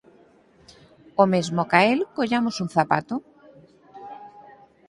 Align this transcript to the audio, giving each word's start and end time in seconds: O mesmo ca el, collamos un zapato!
O 1.23 1.25
mesmo 1.33 1.61
ca 1.71 1.79
el, 1.91 1.99
collamos 2.17 2.55
un 2.63 2.69
zapato! 2.77 3.15